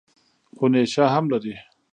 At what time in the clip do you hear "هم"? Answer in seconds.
1.13-1.25